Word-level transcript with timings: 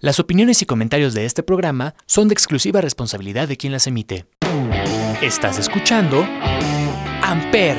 Las 0.00 0.20
opiniones 0.20 0.62
y 0.62 0.64
comentarios 0.64 1.12
de 1.12 1.24
este 1.24 1.42
programa 1.42 1.96
son 2.06 2.28
de 2.28 2.32
exclusiva 2.32 2.80
responsabilidad 2.80 3.48
de 3.48 3.56
quien 3.56 3.72
las 3.72 3.88
emite. 3.88 4.26
Estás 5.22 5.58
escuchando 5.58 6.24
Amper, 7.20 7.76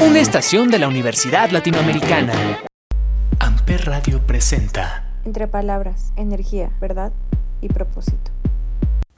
una 0.00 0.20
estación 0.20 0.70
de 0.70 0.78
la 0.78 0.88
Universidad 0.88 1.50
Latinoamericana. 1.50 2.32
Amper 3.40 3.84
Radio 3.84 4.26
presenta 4.26 5.20
Entre 5.26 5.48
palabras, 5.48 6.14
energía, 6.16 6.70
verdad 6.80 7.12
y 7.60 7.68
propósito. 7.68 8.30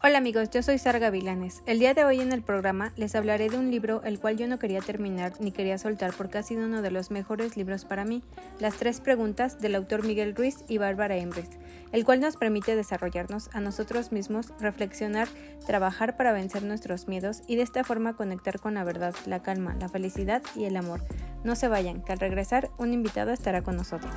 Hola 0.05 0.19
amigos, 0.19 0.51
yo 0.51 0.65
soy 0.65 0.79
Sara 0.79 0.99
Gavilanes. 0.99 1.63
El 1.65 1.79
día 1.79 1.95
de 1.95 2.05
hoy 2.05 2.19
en 2.19 2.33
el 2.33 2.43
programa 2.43 2.93
les 2.97 3.15
hablaré 3.15 3.49
de 3.49 3.57
un 3.57 3.71
libro 3.71 4.03
el 4.03 4.19
cual 4.19 4.37
yo 4.37 4.49
no 4.49 4.59
quería 4.59 4.81
terminar 4.81 5.35
ni 5.39 5.53
quería 5.53 5.79
soltar 5.79 6.13
porque 6.13 6.39
ha 6.39 6.43
sido 6.43 6.65
uno 6.65 6.83
de 6.83 6.91
los 6.91 7.13
mejores 7.13 7.57
libros 7.57 7.85
para 7.85 8.05
mí, 8.05 8.21
Las 8.59 8.75
tres 8.75 9.01
preguntas 9.01 9.61
del 9.61 9.77
autor 9.77 10.05
Miguel 10.05 10.35
Ruiz 10.35 10.65
y 10.67 10.79
Bárbara 10.79 11.19
Embres, 11.19 11.51
el 11.93 12.05
cual 12.05 12.19
nos 12.19 12.37
permite 12.37 12.75
desarrollarnos 12.75 13.49
a 13.53 13.61
nosotros 13.61 14.11
mismos, 14.11 14.49
reflexionar, 14.59 15.29
trabajar 15.69 16.17
para 16.17 16.33
vencer 16.33 16.65
nuestros 16.65 17.07
miedos 17.07 17.43
y 17.47 17.55
de 17.55 17.63
esta 17.63 17.85
forma 17.85 18.17
conectar 18.17 18.59
con 18.59 18.75
la 18.75 18.83
verdad, 18.83 19.15
la 19.27 19.45
calma, 19.45 19.77
la 19.79 19.89
felicidad 19.89 20.43
y 20.57 20.65
el 20.65 20.77
amor. 20.77 21.01
No 21.45 21.55
se 21.55 21.69
vayan, 21.69 22.03
que 22.03 22.11
al 22.11 22.19
regresar 22.19 22.71
un 22.77 22.93
invitado 22.93 23.31
estará 23.31 23.63
con 23.63 23.77
nosotros. 23.77 24.13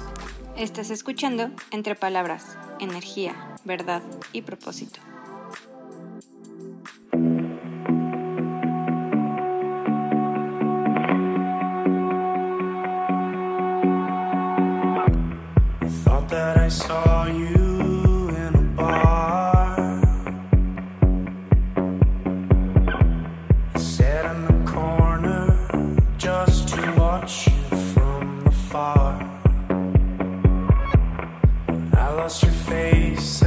Estás 0.58 0.90
escuchando 0.90 1.52
Entre 1.70 1.94
Palabras, 1.94 2.58
Energía, 2.80 3.36
Verdad 3.66 4.02
y 4.34 4.42
Propósito. 4.42 5.00
Afar. 28.86 29.18
I 31.94 32.14
lost 32.14 32.44
your 32.44 32.52
face 32.52 33.42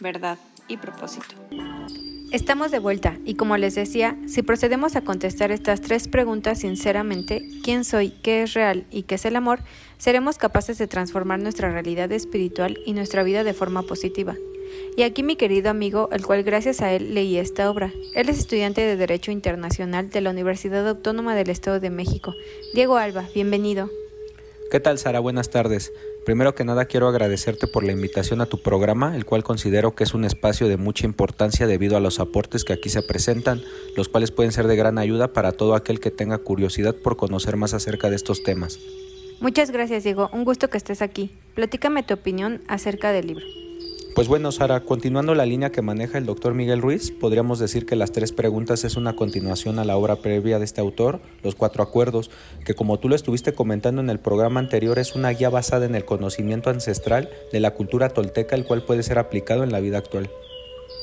verdad 0.00 0.38
y 0.68 0.76
propósito. 0.76 1.34
Estamos 2.32 2.72
de 2.72 2.80
vuelta 2.80 3.18
y 3.24 3.34
como 3.34 3.56
les 3.56 3.76
decía, 3.76 4.16
si 4.26 4.42
procedemos 4.42 4.96
a 4.96 5.02
contestar 5.02 5.52
estas 5.52 5.80
tres 5.80 6.08
preguntas 6.08 6.60
sinceramente, 6.60 7.46
¿quién 7.62 7.84
soy? 7.84 8.10
¿Qué 8.10 8.42
es 8.42 8.54
real? 8.54 8.86
¿Y 8.90 9.04
qué 9.04 9.14
es 9.14 9.24
el 9.24 9.36
amor? 9.36 9.60
Seremos 9.98 10.36
capaces 10.36 10.78
de 10.78 10.88
transformar 10.88 11.38
nuestra 11.38 11.70
realidad 11.70 12.10
espiritual 12.10 12.78
y 12.84 12.92
nuestra 12.92 13.22
vida 13.22 13.44
de 13.44 13.54
forma 13.54 13.82
positiva. 13.82 14.34
Y 14.96 15.02
aquí 15.02 15.22
mi 15.22 15.36
querido 15.36 15.70
amigo, 15.70 16.08
el 16.10 16.26
cual 16.26 16.42
gracias 16.42 16.80
a 16.80 16.92
él 16.92 17.14
leí 17.14 17.36
esta 17.36 17.70
obra. 17.70 17.92
Él 18.14 18.28
es 18.28 18.38
estudiante 18.38 18.80
de 18.80 18.96
Derecho 18.96 19.30
Internacional 19.30 20.10
de 20.10 20.20
la 20.20 20.30
Universidad 20.30 20.88
Autónoma 20.88 21.36
del 21.36 21.50
Estado 21.50 21.78
de 21.78 21.90
México. 21.90 22.34
Diego 22.74 22.96
Alba, 22.96 23.28
bienvenido. 23.32 23.90
¿Qué 24.70 24.80
tal 24.80 24.98
Sara? 24.98 25.20
Buenas 25.20 25.50
tardes. 25.50 25.92
Primero 26.24 26.54
que 26.54 26.64
nada 26.64 26.86
quiero 26.86 27.08
agradecerte 27.08 27.66
por 27.66 27.84
la 27.84 27.92
invitación 27.92 28.40
a 28.40 28.46
tu 28.46 28.62
programa, 28.62 29.14
el 29.14 29.26
cual 29.26 29.44
considero 29.44 29.94
que 29.94 30.04
es 30.04 30.14
un 30.14 30.24
espacio 30.24 30.68
de 30.68 30.78
mucha 30.78 31.04
importancia 31.04 31.66
debido 31.66 31.98
a 31.98 32.00
los 32.00 32.18
aportes 32.18 32.64
que 32.64 32.72
aquí 32.72 32.88
se 32.88 33.02
presentan, 33.02 33.60
los 33.94 34.08
cuales 34.08 34.30
pueden 34.30 34.50
ser 34.50 34.66
de 34.66 34.76
gran 34.76 34.96
ayuda 34.96 35.34
para 35.34 35.52
todo 35.52 35.74
aquel 35.74 36.00
que 36.00 36.10
tenga 36.10 36.38
curiosidad 36.38 36.94
por 36.94 37.18
conocer 37.18 37.56
más 37.56 37.74
acerca 37.74 38.08
de 38.08 38.16
estos 38.16 38.42
temas. 38.42 38.78
Muchas 39.40 39.70
gracias 39.70 40.04
Diego, 40.04 40.30
un 40.32 40.44
gusto 40.44 40.70
que 40.70 40.78
estés 40.78 41.02
aquí. 41.02 41.30
Platícame 41.54 42.02
tu 42.02 42.14
opinión 42.14 42.62
acerca 42.68 43.12
del 43.12 43.26
libro. 43.26 43.63
Pues 44.14 44.28
bueno, 44.28 44.52
Sara, 44.52 44.78
continuando 44.78 45.34
la 45.34 45.44
línea 45.44 45.72
que 45.72 45.82
maneja 45.82 46.18
el 46.18 46.26
doctor 46.26 46.54
Miguel 46.54 46.80
Ruiz, 46.80 47.10
podríamos 47.10 47.58
decir 47.58 47.84
que 47.84 47.96
las 47.96 48.12
tres 48.12 48.30
preguntas 48.30 48.84
es 48.84 48.96
una 48.96 49.16
continuación 49.16 49.80
a 49.80 49.84
la 49.84 49.96
obra 49.96 50.14
previa 50.14 50.60
de 50.60 50.64
este 50.64 50.80
autor, 50.80 51.20
Los 51.42 51.56
Cuatro 51.56 51.82
Acuerdos, 51.82 52.30
que 52.64 52.74
como 52.74 53.00
tú 53.00 53.08
lo 53.08 53.16
estuviste 53.16 53.54
comentando 53.54 54.00
en 54.00 54.10
el 54.10 54.20
programa 54.20 54.60
anterior, 54.60 55.00
es 55.00 55.16
una 55.16 55.30
guía 55.30 55.50
basada 55.50 55.84
en 55.86 55.96
el 55.96 56.04
conocimiento 56.04 56.70
ancestral 56.70 57.28
de 57.52 57.58
la 57.58 57.72
cultura 57.72 58.08
tolteca, 58.08 58.54
el 58.54 58.64
cual 58.64 58.84
puede 58.84 59.02
ser 59.02 59.18
aplicado 59.18 59.64
en 59.64 59.72
la 59.72 59.80
vida 59.80 59.98
actual. 59.98 60.30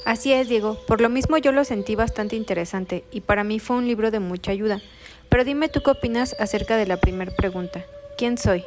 Así 0.06 0.31
es, 0.31 0.48
Diego. 0.48 0.78
Por 0.88 1.02
lo 1.02 1.10
mismo 1.10 1.38
yo 1.38 1.52
lo 1.52 1.66
sentí 1.66 1.96
bastante 1.96 2.38
interesante 2.38 3.04
y 3.12 3.19
para 3.19 3.44
mí 3.44 3.60
fue 3.60 3.75
un 3.75 3.88
libro 3.88 4.10
de 4.12 4.22
mucha 4.22 4.54
ayuda. 4.54 4.81
Pero 5.28 5.44
dime 5.44 5.68
tú 5.68 5.81
qué 5.81 5.92
opinas 5.92 6.34
acerca 6.40 6.78
de 6.78 6.88
la 6.88 6.96
primera 6.96 7.36
pregunta. 7.36 7.84
¿Quién 8.18 8.38
soy? 8.38 8.63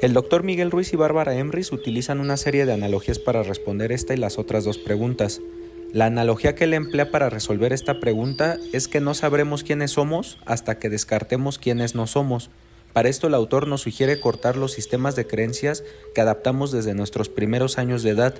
El 0.00 0.14
doctor 0.14 0.44
Miguel 0.44 0.70
Ruiz 0.70 0.94
y 0.94 0.96
Bárbara 0.96 1.36
Emrys 1.36 1.72
utilizan 1.72 2.20
una 2.20 2.38
serie 2.38 2.64
de 2.64 2.72
analogías 2.72 3.18
para 3.18 3.42
responder 3.42 3.92
esta 3.92 4.14
y 4.14 4.16
las 4.16 4.38
otras 4.38 4.64
dos 4.64 4.78
preguntas. 4.78 5.42
La 5.92 6.06
analogía 6.06 6.54
que 6.54 6.64
él 6.64 6.72
emplea 6.72 7.10
para 7.10 7.28
resolver 7.28 7.74
esta 7.74 8.00
pregunta 8.00 8.56
es 8.72 8.88
que 8.88 9.00
no 9.00 9.12
sabremos 9.12 9.62
quiénes 9.62 9.90
somos 9.90 10.38
hasta 10.46 10.78
que 10.78 10.88
descartemos 10.88 11.58
quiénes 11.58 11.94
no 11.94 12.06
somos. 12.06 12.48
Para 12.94 13.10
esto 13.10 13.26
el 13.26 13.34
autor 13.34 13.68
nos 13.68 13.82
sugiere 13.82 14.20
cortar 14.20 14.56
los 14.56 14.72
sistemas 14.72 15.16
de 15.16 15.26
creencias 15.26 15.84
que 16.14 16.22
adaptamos 16.22 16.72
desde 16.72 16.94
nuestros 16.94 17.28
primeros 17.28 17.76
años 17.76 18.02
de 18.02 18.10
edad. 18.10 18.34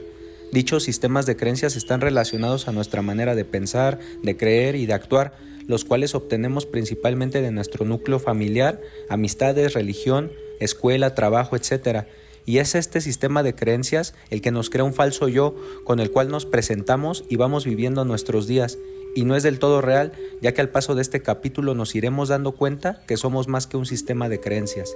Dichos 0.52 0.84
sistemas 0.84 1.26
de 1.26 1.36
creencias 1.36 1.76
están 1.76 2.00
relacionados 2.00 2.68
a 2.68 2.72
nuestra 2.72 3.02
manera 3.02 3.34
de 3.34 3.44
pensar, 3.44 3.98
de 4.22 4.34
creer 4.34 4.76
y 4.76 4.86
de 4.86 4.94
actuar, 4.94 5.34
los 5.66 5.84
cuales 5.84 6.14
obtenemos 6.14 6.64
principalmente 6.64 7.42
de 7.42 7.50
nuestro 7.50 7.84
núcleo 7.84 8.18
familiar, 8.18 8.80
amistades, 9.10 9.74
religión, 9.74 10.32
escuela, 10.60 11.14
trabajo, 11.14 11.56
etc. 11.56 12.06
Y 12.46 12.58
es 12.58 12.74
este 12.74 13.00
sistema 13.00 13.42
de 13.42 13.54
creencias 13.54 14.14
el 14.30 14.40
que 14.40 14.50
nos 14.50 14.70
crea 14.70 14.84
un 14.84 14.94
falso 14.94 15.28
yo 15.28 15.56
con 15.84 16.00
el 16.00 16.10
cual 16.10 16.28
nos 16.28 16.46
presentamos 16.46 17.24
y 17.28 17.36
vamos 17.36 17.64
viviendo 17.64 18.04
nuestros 18.04 18.46
días. 18.46 18.78
Y 19.14 19.24
no 19.24 19.34
es 19.34 19.42
del 19.42 19.58
todo 19.58 19.80
real, 19.80 20.12
ya 20.40 20.52
que 20.52 20.60
al 20.60 20.68
paso 20.68 20.94
de 20.94 21.02
este 21.02 21.20
capítulo 21.20 21.74
nos 21.74 21.94
iremos 21.94 22.28
dando 22.28 22.52
cuenta 22.52 23.02
que 23.06 23.16
somos 23.16 23.48
más 23.48 23.66
que 23.66 23.76
un 23.76 23.86
sistema 23.86 24.28
de 24.28 24.38
creencias. 24.38 24.94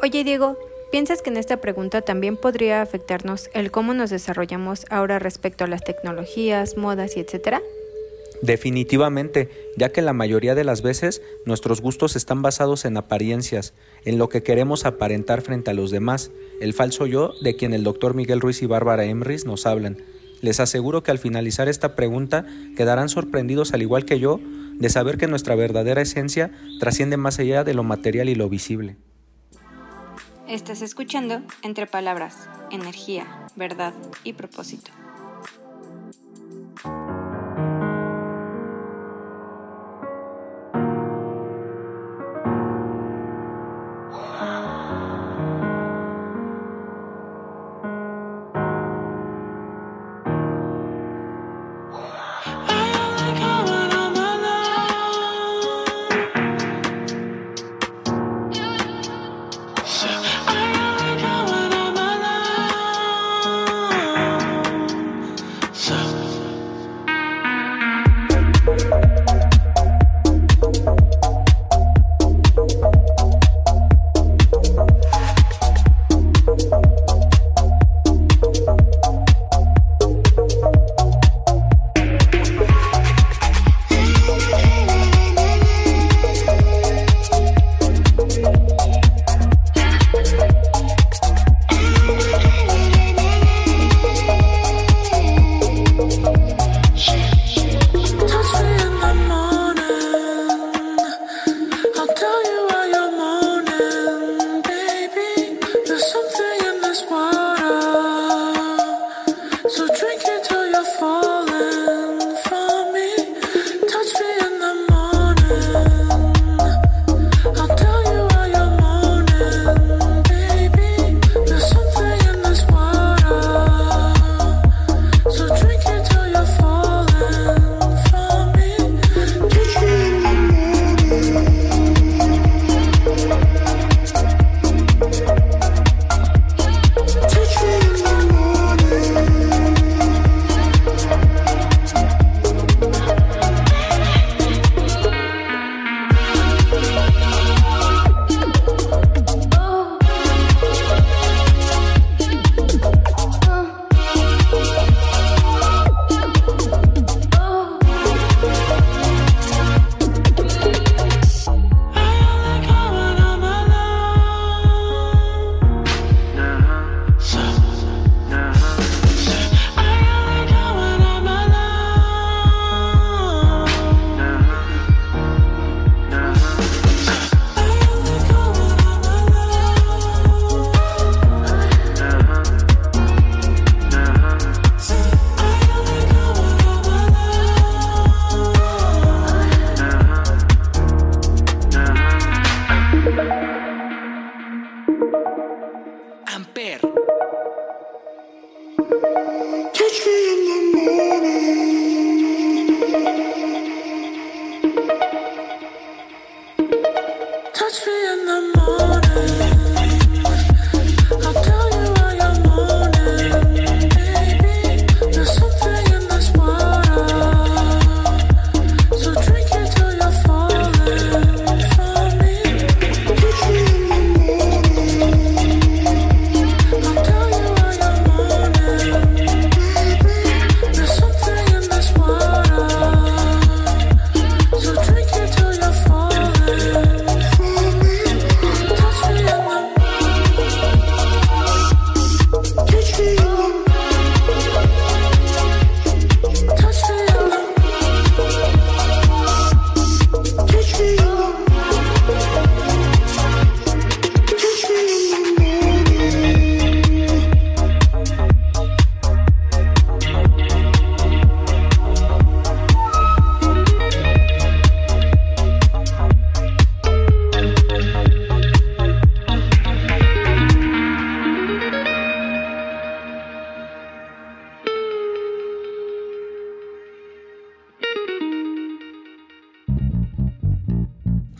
Oye 0.00 0.22
Diego, 0.22 0.56
¿piensas 0.92 1.22
que 1.22 1.30
en 1.30 1.36
esta 1.36 1.60
pregunta 1.60 2.02
también 2.02 2.36
podría 2.36 2.82
afectarnos 2.82 3.50
el 3.54 3.70
cómo 3.70 3.94
nos 3.94 4.10
desarrollamos 4.10 4.86
ahora 4.90 5.18
respecto 5.18 5.64
a 5.64 5.68
las 5.68 5.82
tecnologías, 5.82 6.76
modas 6.76 7.16
y 7.16 7.20
etcétera? 7.20 7.62
Definitivamente, 8.42 9.48
ya 9.76 9.90
que 9.90 10.02
la 10.02 10.12
mayoría 10.12 10.56
de 10.56 10.64
las 10.64 10.82
veces 10.82 11.22
nuestros 11.46 11.80
gustos 11.80 12.16
están 12.16 12.42
basados 12.42 12.84
en 12.84 12.96
apariencias, 12.96 13.72
en 14.04 14.18
lo 14.18 14.28
que 14.28 14.42
queremos 14.42 14.84
aparentar 14.84 15.42
frente 15.42 15.70
a 15.70 15.74
los 15.74 15.92
demás, 15.92 16.32
el 16.60 16.74
falso 16.74 17.06
yo 17.06 17.34
de 17.40 17.54
quien 17.54 17.72
el 17.72 17.84
doctor 17.84 18.14
Miguel 18.14 18.40
Ruiz 18.40 18.60
y 18.60 18.66
Bárbara 18.66 19.04
Emrys 19.04 19.46
nos 19.46 19.64
hablan. 19.64 19.98
Les 20.40 20.58
aseguro 20.58 21.04
que 21.04 21.12
al 21.12 21.20
finalizar 21.20 21.68
esta 21.68 21.94
pregunta 21.94 22.44
quedarán 22.76 23.08
sorprendidos 23.08 23.74
al 23.74 23.82
igual 23.82 24.04
que 24.04 24.18
yo 24.18 24.40
de 24.74 24.88
saber 24.88 25.18
que 25.18 25.28
nuestra 25.28 25.54
verdadera 25.54 26.02
esencia 26.02 26.50
trasciende 26.80 27.16
más 27.16 27.38
allá 27.38 27.62
de 27.62 27.74
lo 27.74 27.84
material 27.84 28.28
y 28.28 28.34
lo 28.34 28.48
visible. 28.48 28.96
Estás 30.48 30.82
escuchando 30.82 31.42
Entre 31.62 31.86
Palabras, 31.86 32.48
Energía, 32.72 33.46
Verdad 33.54 33.94
y 34.24 34.32
Propósito. 34.32 34.90
Touch 68.78 68.84
me 69.04 69.11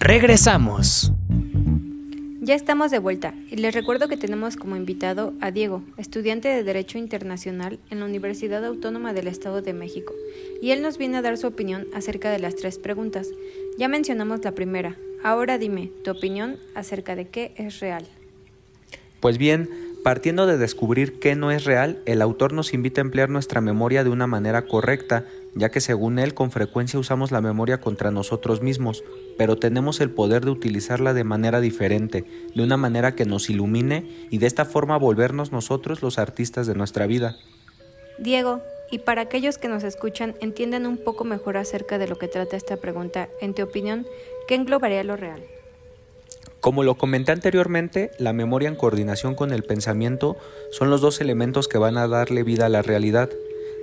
Regresamos. 0.04 1.12
Ya 2.40 2.56
estamos 2.56 2.90
de 2.90 2.98
vuelta 2.98 3.34
y 3.48 3.54
les 3.54 3.72
recuerdo 3.72 4.08
que 4.08 4.16
tenemos 4.16 4.56
como 4.56 4.74
invitado 4.74 5.32
a 5.40 5.52
Diego, 5.52 5.84
estudiante 5.96 6.48
de 6.48 6.64
Derecho 6.64 6.98
Internacional 6.98 7.78
en 7.88 8.00
la 8.00 8.06
Universidad 8.06 8.64
Autónoma 8.64 9.12
del 9.12 9.28
Estado 9.28 9.62
de 9.62 9.72
México, 9.72 10.12
y 10.60 10.72
él 10.72 10.82
nos 10.82 10.98
viene 10.98 11.18
a 11.18 11.22
dar 11.22 11.38
su 11.38 11.46
opinión 11.46 11.86
acerca 11.94 12.32
de 12.32 12.40
las 12.40 12.56
tres 12.56 12.80
preguntas. 12.80 13.28
Ya 13.78 13.86
mencionamos 13.86 14.42
la 14.42 14.56
primera, 14.56 14.96
ahora 15.22 15.56
dime 15.56 15.92
tu 16.02 16.10
opinión 16.10 16.56
acerca 16.74 17.14
de 17.14 17.28
qué 17.28 17.54
es 17.56 17.78
real. 17.78 18.04
Pues 19.20 19.38
bien, 19.38 19.70
partiendo 20.02 20.48
de 20.48 20.58
descubrir 20.58 21.20
qué 21.20 21.36
no 21.36 21.52
es 21.52 21.62
real, 21.62 22.02
el 22.06 22.22
autor 22.22 22.54
nos 22.54 22.74
invita 22.74 23.00
a 23.00 23.04
emplear 23.04 23.30
nuestra 23.30 23.60
memoria 23.60 24.02
de 24.02 24.10
una 24.10 24.26
manera 24.26 24.66
correcta, 24.66 25.26
ya 25.54 25.70
que 25.70 25.80
según 25.80 26.18
él 26.18 26.34
con 26.34 26.50
frecuencia 26.50 26.98
usamos 26.98 27.30
la 27.30 27.40
memoria 27.40 27.80
contra 27.80 28.10
nosotros 28.10 28.62
mismos, 28.62 29.04
pero 29.36 29.56
tenemos 29.56 30.00
el 30.00 30.10
poder 30.10 30.44
de 30.44 30.50
utilizarla 30.50 31.14
de 31.14 31.24
manera 31.24 31.60
diferente, 31.60 32.24
de 32.54 32.62
una 32.62 32.76
manera 32.76 33.14
que 33.14 33.24
nos 33.24 33.50
ilumine 33.50 34.08
y 34.30 34.38
de 34.38 34.46
esta 34.46 34.64
forma 34.64 34.96
volvernos 34.96 35.52
nosotros 35.52 36.02
los 36.02 36.18
artistas 36.18 36.66
de 36.66 36.74
nuestra 36.74 37.06
vida. 37.06 37.36
Diego, 38.18 38.60
y 38.90 38.98
para 38.98 39.22
aquellos 39.22 39.58
que 39.58 39.68
nos 39.68 39.84
escuchan 39.84 40.34
entiendan 40.40 40.86
un 40.86 40.98
poco 40.98 41.24
mejor 41.24 41.56
acerca 41.56 41.98
de 41.98 42.06
lo 42.06 42.18
que 42.18 42.28
trata 42.28 42.56
esta 42.56 42.76
pregunta, 42.76 43.28
en 43.40 43.54
tu 43.54 43.62
opinión, 43.62 44.06
¿qué 44.46 44.54
englobaría 44.54 45.02
lo 45.02 45.16
real? 45.16 45.42
Como 46.60 46.84
lo 46.84 46.96
comenté 46.96 47.32
anteriormente, 47.32 48.12
la 48.18 48.32
memoria 48.32 48.68
en 48.68 48.76
coordinación 48.76 49.34
con 49.34 49.52
el 49.52 49.64
pensamiento 49.64 50.36
son 50.70 50.90
los 50.90 51.00
dos 51.00 51.20
elementos 51.20 51.66
que 51.66 51.78
van 51.78 51.96
a 51.96 52.06
darle 52.06 52.44
vida 52.44 52.66
a 52.66 52.68
la 52.68 52.82
realidad. 52.82 53.30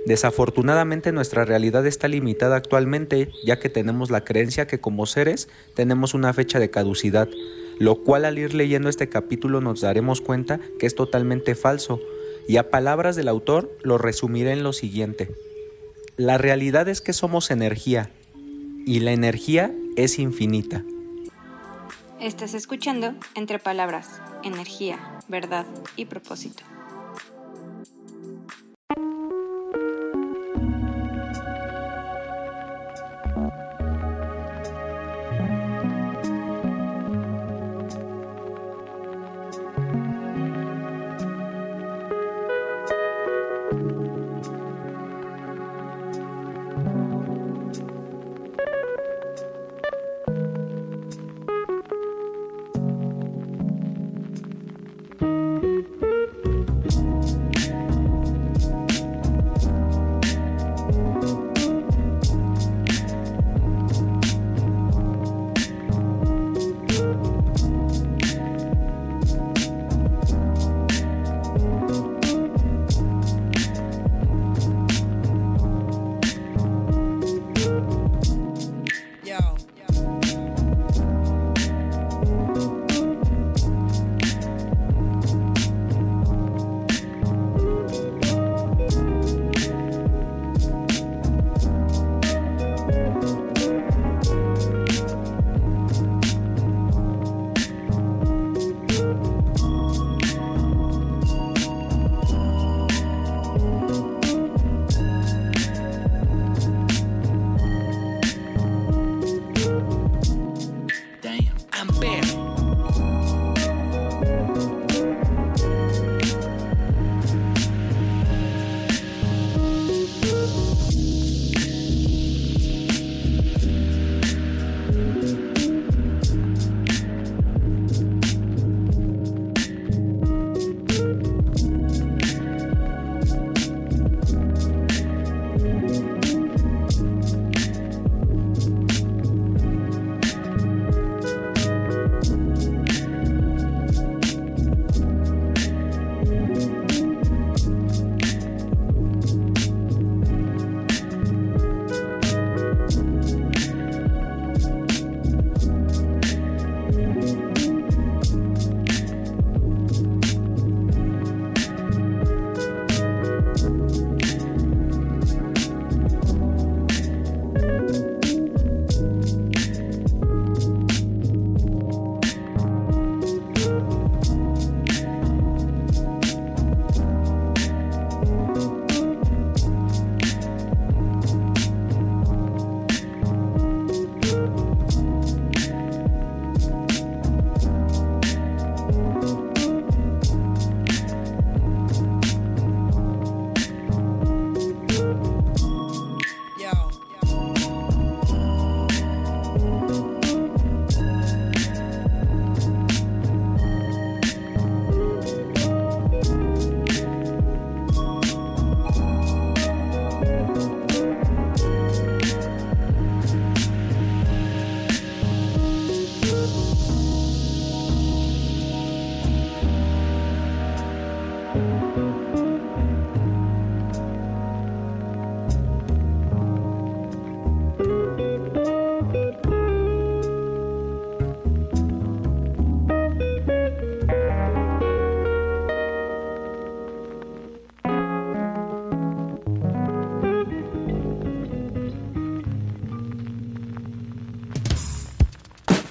Desafortunadamente 0.06 1.12
nuestra 1.12 1.44
realidad 1.44 1.86
está 1.86 2.08
limitada 2.08 2.56
actualmente 2.56 3.30
ya 3.44 3.58
que 3.58 3.68
tenemos 3.68 4.10
la 4.10 4.24
creencia 4.24 4.66
que 4.66 4.80
como 4.80 5.06
seres 5.06 5.48
tenemos 5.74 6.14
una 6.14 6.32
fecha 6.32 6.58
de 6.58 6.70
caducidad, 6.70 7.28
lo 7.78 8.02
cual 8.02 8.24
al 8.24 8.38
ir 8.38 8.54
leyendo 8.54 8.88
este 8.88 9.08
capítulo 9.08 9.60
nos 9.60 9.82
daremos 9.82 10.20
cuenta 10.20 10.58
que 10.78 10.86
es 10.86 10.94
totalmente 10.94 11.54
falso, 11.54 12.00
y 12.48 12.56
a 12.56 12.70
palabras 12.70 13.16
del 13.16 13.28
autor 13.28 13.70
lo 13.82 13.98
resumiré 13.98 14.52
en 14.52 14.62
lo 14.62 14.72
siguiente. 14.72 15.30
La 16.16 16.38
realidad 16.38 16.88
es 16.88 17.00
que 17.00 17.12
somos 17.12 17.50
energía, 17.50 18.10
y 18.86 19.00
la 19.00 19.12
energía 19.12 19.72
es 19.96 20.18
infinita. 20.18 20.84
Estás 22.20 22.54
escuchando 22.54 23.14
Entre 23.34 23.58
Palabras, 23.58 24.20
Energía, 24.44 24.98
Verdad 25.28 25.66
y 25.96 26.06
Propósito. 26.06 26.62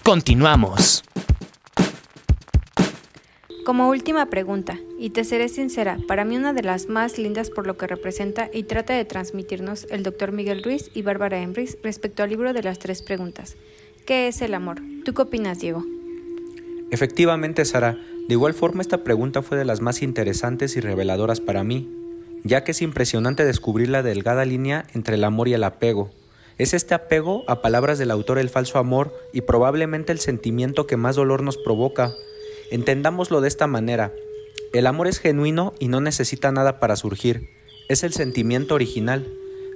Continuamos. 0.10 1.04
Como 3.63 3.89
última 3.89 4.25
pregunta, 4.25 4.80
y 4.98 5.12
te 5.12 5.24
seré 5.24 5.50
sincera, 5.50 6.00
para 6.08 6.25
mí 6.25 6.36
una 6.36 6.51
de 6.51 6.63
las 6.63 6.89
más 6.89 7.20
lindas 7.20 7.51
por 7.51 7.68
lo 7.68 7.78
que 7.78 7.86
representa 7.86 8.50
y 8.51 8.63
trata 8.63 8.96
de 8.96 9.06
transmitirnos 9.06 9.86
el 9.92 10.01
doctor 10.01 10.32
Miguel 10.32 10.63
Ruiz 10.63 10.89
y 10.96 11.04
Bárbara 11.04 11.39
Embris 11.39 11.78
respecto 11.84 12.24
al 12.24 12.32
libro 12.32 12.54
de 12.54 12.63
las 12.63 12.80
tres 12.80 13.04
preguntas. 13.04 13.56
¿Qué 14.08 14.28
es 14.28 14.42
el 14.42 14.56
amor? 14.56 14.82
¿Tú 15.06 15.13
qué 15.13 15.22
opinas, 15.22 15.60
Diego? 15.60 15.86
Efectivamente, 16.89 17.63
Sara, 17.63 17.95
de 18.28 18.34
igual 18.34 18.56
forma 18.56 18.82
esta 18.82 19.04
pregunta 19.04 19.43
fue 19.43 19.60
de 19.60 19.65
las 19.65 19.80
más 19.80 20.02
interesantes 20.02 20.76
y 20.76 20.80
reveladoras 20.80 21.39
para 21.39 21.63
mí, 21.63 21.88
ya 22.43 22.63
que 22.63 22.72
es 22.72 22.82
impresionante 22.82 23.45
descubrir 23.45 23.89
la 23.89 24.02
delgada 24.02 24.43
línea 24.43 24.88
entre 24.95 25.17
el 25.17 25.24
amor 25.24 25.50
y 25.50 25.54
el 25.54 25.63
apego. 25.63 26.10
Es 26.60 26.74
este 26.74 26.93
apego 26.93 27.43
a 27.48 27.62
palabras 27.62 27.98
del 27.98 28.12
autor 28.12 28.38
el 28.38 28.50
falso 28.50 28.78
amor 28.78 29.13
y 29.34 29.41
probablemente 29.41 30.12
el 30.12 30.19
sentimiento 30.19 30.86
que 30.86 30.98
más 30.98 31.15
dolor 31.15 31.41
nos 31.41 31.58
provoca, 31.58 32.13
Entendámoslo 32.72 33.41
de 33.41 33.48
esta 33.48 33.65
manera. 33.65 34.13
El 34.74 34.86
amor 34.86 35.08
es 35.08 35.19
genuino 35.19 35.74
y 35.80 35.88
no 35.88 36.02
necesita 36.02 36.52
nada 36.52 36.80
para 36.80 36.95
surgir. 36.95 37.50
Es 37.88 38.04
el 38.04 38.13
sentimiento 38.13 38.76
original. 38.76 39.26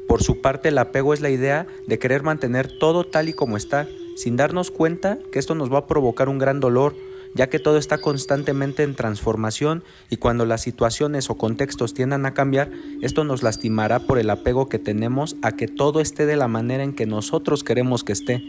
Por 0.08 0.22
su 0.22 0.42
parte, 0.42 0.70
el 0.70 0.78
apego 0.78 1.14
es 1.14 1.22
la 1.22 1.32
idea 1.32 1.66
de 1.88 1.98
querer 1.98 2.22
mantener 2.22 2.78
todo 2.78 3.04
tal 3.04 3.30
y 3.30 3.34
como 3.34 3.58
está, 3.58 3.88
sin 4.16 4.36
darnos 4.36 4.70
cuenta 4.70 5.18
que 5.32 5.40
esto 5.40 5.56
nos 5.56 5.74
va 5.74 5.80
a 5.80 5.88
provocar 5.88 6.30
un 6.30 6.38
gran 6.38 6.60
dolor, 6.60 6.96
ya 7.36 7.48
que 7.50 7.60
todo 7.60 7.78
está 7.78 8.00
constantemente 8.00 8.84
en 8.84 8.96
transformación 8.96 9.84
y 10.10 10.18
cuando 10.18 10.46
las 10.46 10.62
situaciones 10.62 11.30
o 11.30 11.36
contextos 11.36 11.94
tiendan 11.94 12.26
a 12.26 12.34
cambiar, 12.34 12.72
esto 13.02 13.24
nos 13.24 13.44
lastimará 13.44 14.00
por 14.00 14.20
el 14.20 14.30
apego 14.30 14.70
que 14.70 14.80
tenemos 14.80 15.36
a 15.42 15.54
que 15.54 15.68
todo 15.68 16.00
esté 16.00 16.26
de 16.26 16.36
la 16.36 16.48
manera 16.48 16.84
en 16.84 16.94
que 16.94 17.06
nosotros 17.06 17.64
queremos 17.64 18.04
que 18.04 18.14
esté. 18.14 18.44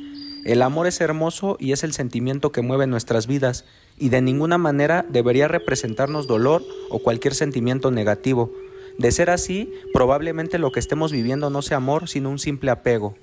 El 0.45 0.61
amor 0.61 0.87
es 0.87 1.01
hermoso 1.01 1.57
y 1.59 1.73
es 1.73 1.85
el 1.85 1.95
sentimiento 1.95 2.53
que 2.53 2.61
mueve 2.61 2.87
nuestras 2.87 3.27
vidas 3.27 3.65
y 3.99 4.11
de 4.11 4.21
ninguna 4.21 4.59
manera 4.59 5.07
debería 5.09 5.49
representarnos 5.49 6.27
dolor 6.27 6.63
o 6.91 6.99
cualquier 6.99 7.35
sentimiento 7.35 7.91
negativo. 7.91 8.53
De 8.99 9.11
ser 9.11 9.31
así, 9.31 9.73
probablemente 9.93 10.59
lo 10.59 10.71
que 10.71 10.81
estemos 10.81 11.13
viviendo 11.13 11.49
no 11.49 11.63
sea 11.63 11.79
amor, 11.79 12.09
sino 12.09 12.31
un 12.31 12.39
simple 12.39 12.71
apego. 12.71 13.17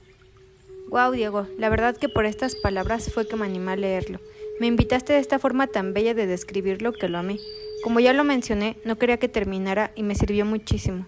Wow, 0.90 1.12
Diego, 1.12 1.48
la 1.58 1.70
verdad 1.70 1.96
que 1.96 2.10
por 2.10 2.26
estas 2.26 2.56
palabras 2.56 3.12
fue 3.14 3.28
que 3.28 3.36
me 3.36 3.46
animé 3.46 3.74
a 3.74 3.76
leerlo. 3.78 4.20
Me 4.62 4.68
invitaste 4.68 5.14
de 5.14 5.18
esta 5.18 5.40
forma 5.40 5.66
tan 5.66 5.96
bella 5.96 6.14
de 6.14 6.28
describirlo 6.28 6.94
que 6.94 7.10
lo 7.10 7.18
amé. 7.18 7.40
Como 7.82 8.00
ya 8.00 8.14
lo 8.14 8.24
mencioné, 8.24 8.78
no 8.86 9.00
quería 9.00 9.18
que 9.18 9.28
terminara 9.28 9.92
y 9.96 10.04
me 10.04 10.14
sirvió 10.14 10.46
muchísimo. 10.46 11.08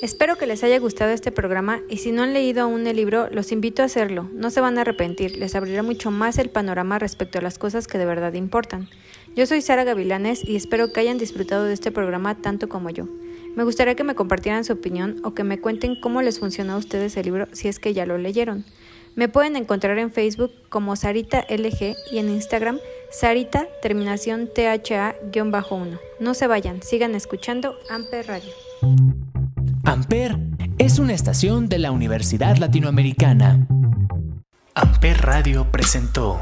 Espero 0.00 0.36
que 0.36 0.46
les 0.46 0.64
haya 0.64 0.78
gustado 0.78 1.10
este 1.10 1.32
programa 1.32 1.82
y 1.90 1.98
si 1.98 2.12
no 2.12 2.22
han 2.22 2.32
leído 2.32 2.62
aún 2.62 2.86
el 2.86 2.96
libro, 2.96 3.28
los 3.30 3.52
invito 3.52 3.82
a 3.82 3.84
hacerlo. 3.84 4.26
No 4.32 4.48
se 4.48 4.62
van 4.62 4.78
a 4.78 4.80
arrepentir, 4.80 5.36
les 5.36 5.54
abrirá 5.54 5.82
mucho 5.82 6.10
más 6.10 6.38
el 6.38 6.48
panorama 6.48 6.98
respecto 6.98 7.40
a 7.40 7.42
las 7.42 7.58
cosas 7.58 7.86
que 7.86 7.98
de 7.98 8.06
verdad 8.06 8.32
importan. 8.32 8.88
Yo 9.34 9.44
soy 9.44 9.60
Sara 9.60 9.84
Gavilanes 9.84 10.48
y 10.48 10.56
espero 10.56 10.94
que 10.94 11.00
hayan 11.00 11.18
disfrutado 11.18 11.64
de 11.64 11.74
este 11.74 11.92
programa 11.92 12.40
tanto 12.40 12.70
como 12.70 12.88
yo. 12.88 13.06
Me 13.54 13.64
gustaría 13.64 13.96
que 13.96 14.04
me 14.04 14.14
compartieran 14.14 14.64
su 14.64 14.72
opinión 14.72 15.20
o 15.24 15.34
que 15.34 15.44
me 15.44 15.60
cuenten 15.60 16.00
cómo 16.00 16.22
les 16.22 16.38
funcionó 16.38 16.72
a 16.72 16.78
ustedes 16.78 17.18
el 17.18 17.26
libro 17.26 17.48
si 17.52 17.68
es 17.68 17.78
que 17.78 17.92
ya 17.92 18.06
lo 18.06 18.16
leyeron. 18.16 18.64
Me 19.16 19.30
pueden 19.30 19.56
encontrar 19.56 19.98
en 19.98 20.12
Facebook 20.12 20.52
como 20.68 20.94
Sarita 20.94 21.46
LG 21.48 21.96
y 22.12 22.18
en 22.18 22.28
Instagram 22.28 22.78
Sarita 23.10 23.66
terminación 23.80 24.50
THA-1. 24.54 25.98
No 26.20 26.34
se 26.34 26.46
vayan, 26.46 26.82
sigan 26.82 27.14
escuchando 27.14 27.76
Amper 27.88 28.26
Radio. 28.26 28.52
Amper 29.84 30.36
es 30.76 30.98
una 30.98 31.14
estación 31.14 31.66
de 31.70 31.78
la 31.78 31.92
Universidad 31.92 32.58
Latinoamericana. 32.58 33.66
Amper 34.74 35.22
Radio 35.22 35.72
presentó 35.72 36.38